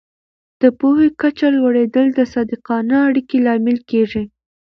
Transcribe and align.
د 0.61 0.63
پوهې 0.79 1.07
کچه 1.21 1.47
لوړېدل 1.57 2.07
د 2.13 2.19
صادقانه 2.33 2.95
اړیکو 3.07 3.37
لامل 3.45 3.77
کېږي. 3.89 4.23